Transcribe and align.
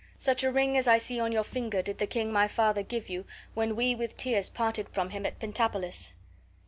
Such 0.17 0.43
a 0.43 0.51
ring 0.51 0.79
as 0.79 0.87
I 0.87 0.97
see 0.97 1.19
on 1.19 1.31
your 1.31 1.43
finger 1.43 1.83
did 1.83 1.99
the 1.99 2.07
king 2.07 2.31
my 2.33 2.47
father 2.47 2.81
give 2.81 3.07
you 3.07 3.27
when 3.53 3.75
we 3.75 3.93
with 3.93 4.17
tears 4.17 4.49
parted 4.49 4.89
from 4.89 5.11
him 5.11 5.27
at 5.27 5.37
Pentapolis." 5.37 6.13